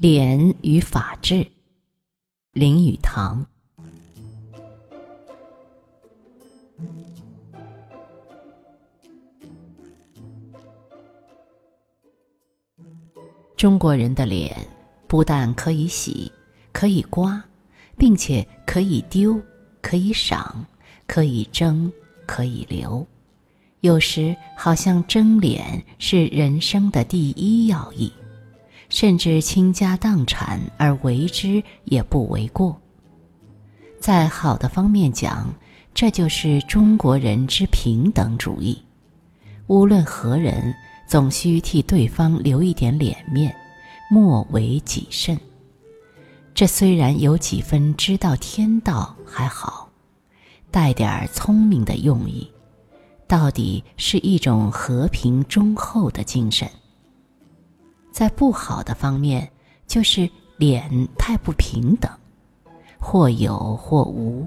[0.00, 1.44] 脸与法治，
[2.52, 3.44] 林语堂。
[13.56, 14.56] 中国人的脸
[15.08, 16.30] 不但可以洗，
[16.70, 17.42] 可以刮，
[17.96, 19.42] 并且可以丢，
[19.82, 20.64] 可以赏，
[21.08, 21.92] 可以争，
[22.24, 23.04] 可以留。
[23.80, 28.12] 有时好像争脸是人生的第一要义。
[29.00, 32.76] 甚至倾家荡产而为之也不为过。
[34.00, 35.54] 在好的方面讲，
[35.94, 38.76] 这就是中国人之平等主义。
[39.68, 40.74] 无论何人，
[41.06, 43.54] 总需替对方留一点脸面，
[44.10, 45.38] 莫为己甚。
[46.52, 49.88] 这虽然有几分知道天道还好，
[50.72, 52.50] 带点儿聪明的用意，
[53.28, 56.68] 到底是一种和平忠厚的精神。
[58.18, 59.48] 在不好的方面，
[59.86, 62.10] 就是脸太不平等，
[62.98, 64.44] 或有或无。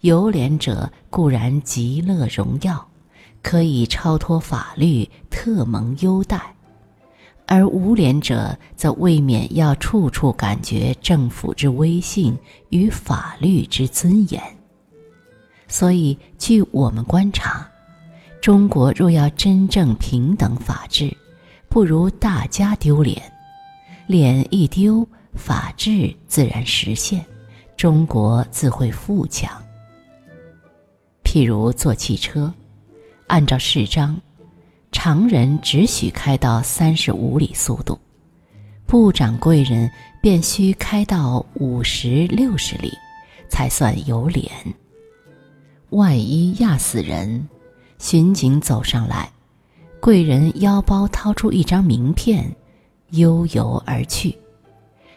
[0.00, 2.88] 有脸者固然极乐荣耀，
[3.42, 6.38] 可以超脱法律，特蒙优待；
[7.44, 12.34] 而无脸者则未免要处处感觉政府之威信
[12.70, 14.42] 与法律之尊严。
[15.68, 17.68] 所以，据我们观察，
[18.40, 21.14] 中国若要真正平等法治，
[21.70, 23.22] 不如大家丢脸，
[24.08, 27.24] 脸一丢，法治自然实现，
[27.76, 29.48] 中国自会富强。
[31.22, 32.52] 譬如坐汽车，
[33.28, 34.20] 按照市章，
[34.90, 37.96] 常人只许开到三十五里速度，
[38.84, 39.88] 部长贵人
[40.20, 42.92] 便需开到五十六十里，
[43.48, 44.50] 才算有脸。
[45.90, 47.48] 万一压死人，
[48.00, 49.30] 巡警走上来。
[50.00, 52.56] 贵人腰包掏出一张名片，
[53.10, 54.36] 悠游而去。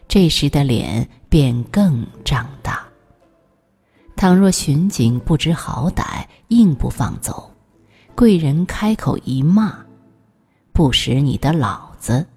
[0.10, 2.86] 这时的脸便更胀大。
[4.18, 7.50] 倘若巡警不知好歹，硬不放走，
[8.14, 9.74] 贵人开口一骂
[10.74, 12.28] ：“不识你的老子！”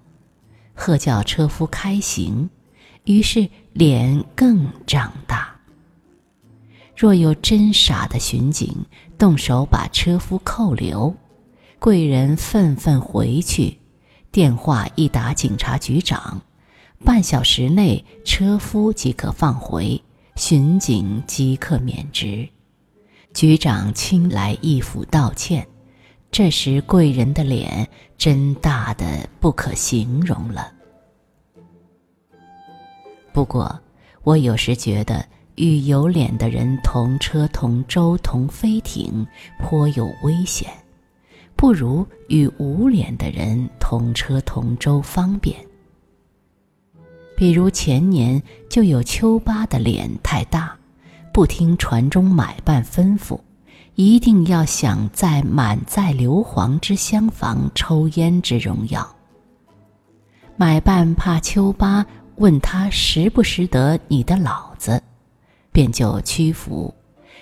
[0.73, 2.49] 喝叫车夫开行，
[3.03, 5.53] 于是脸更胀大。
[6.95, 8.73] 若有真傻的巡警，
[9.17, 11.13] 动手把车夫扣留。
[11.79, 13.77] 贵人愤愤回去，
[14.31, 16.41] 电话一打警察局长，
[17.05, 20.01] 半小时内车夫即可放回，
[20.35, 22.49] 巡警即刻免职。
[23.31, 25.67] 局长亲来义府道歉，
[26.31, 30.73] 这时贵人的脸真大的不可形容了。
[33.31, 33.79] 不过，
[34.23, 35.23] 我有时觉得
[35.55, 39.27] 与有脸的人同车同舟同飞艇，
[39.59, 40.71] 颇有危险。
[41.57, 45.57] 不如与无脸的人同车同舟方便。
[47.35, 50.77] 比如前年就有丘巴的脸太大，
[51.33, 53.39] 不听船中买办吩咐，
[53.95, 59.15] 一定要享在满载硫磺之厢房抽烟之荣耀。
[60.55, 65.01] 买办怕丘巴问他识不识得你的老子，
[65.71, 66.93] 便就屈服，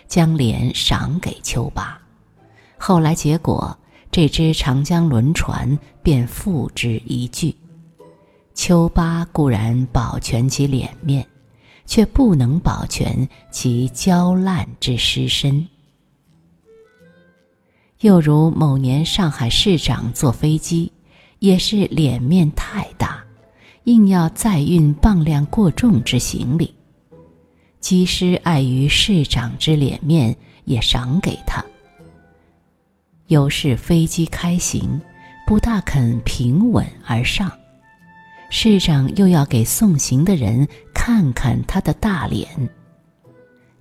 [0.07, 1.99] 将脸赏给丘巴。
[2.77, 3.77] 后来结果。
[4.15, 7.53] 这只长江轮船便付之一炬。
[8.53, 11.27] 丘八固然保全其脸面，
[11.85, 15.67] 却不能保全其焦烂之尸身。
[17.99, 20.89] 又如某年上海市长坐飞机，
[21.39, 23.21] 也是脸面太大，
[23.83, 26.73] 硬要载运磅量过重之行李，
[27.81, 30.33] 机师碍于市长之脸面，
[30.63, 31.61] 也赏给他。
[33.27, 35.01] 有是飞机开行，
[35.47, 37.51] 不大肯平稳而上，
[38.51, 42.47] 市长又要给送行的人看看他的大脸，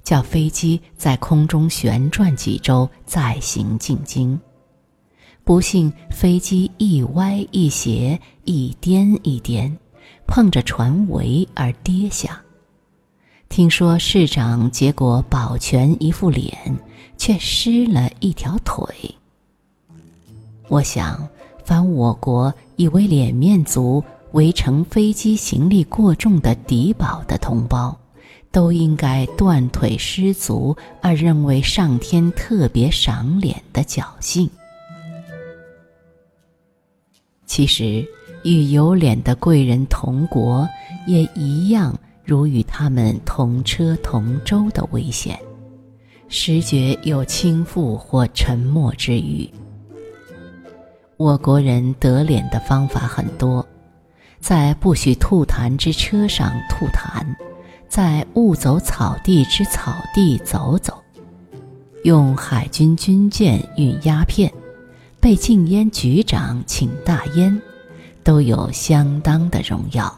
[0.02, 4.40] 叫飞机在空中旋转几周再行进京。
[5.44, 9.76] 不幸飞机一歪一斜，一颠一颠，
[10.26, 12.40] 碰着船桅而跌下。
[13.50, 16.56] 听说市长结果保全一副脸，
[17.18, 18.86] 却失了一条腿。
[20.68, 21.28] 我想，
[21.64, 24.02] 凡我国以为脸面足
[24.32, 27.96] 为乘飞机行李过重的敌保的同胞，
[28.50, 34.48] 都应该断腿失足而认为上天特别赏脸的侥幸。
[37.46, 38.04] 其实，
[38.42, 40.68] 与有脸的贵人同国，
[41.06, 45.38] 也一样如与他们同车同舟的危险，
[46.28, 49.48] 时觉有倾覆或沉默之余。
[51.24, 53.66] 我国人得脸的方法很多，
[54.40, 57.24] 在不许吐痰之车上吐痰，
[57.88, 61.02] 在勿走草地之草地走走，
[62.02, 64.52] 用海军军舰运鸦片，
[65.18, 67.58] 被禁烟局长请大烟，
[68.22, 70.14] 都有相当的荣耀。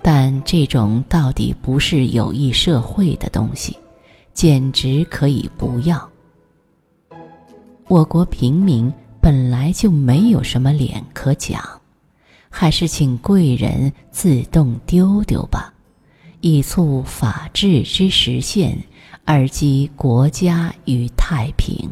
[0.00, 3.76] 但这种到底不是有益社会的东西，
[4.32, 6.08] 简直可以不要。
[7.88, 8.92] 我国平民
[9.28, 11.82] 本来就没有什么脸可讲。
[12.48, 15.74] 还是请贵人自动丢丢吧。
[16.40, 18.78] 以促法治之实现
[19.26, 21.90] 而积国家与太平。